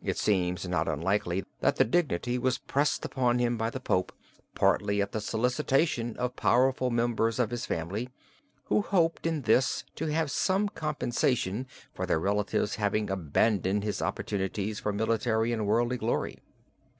[0.00, 4.12] It seems not unlikely that the dignity was pressed upon him by the Pope
[4.54, 8.08] partly at the solicitation of powerful members of his family,
[8.66, 14.78] who hoped in this to have some compensation for their relative's having abandoned his opportunities
[14.78, 16.38] for military and worldly glory.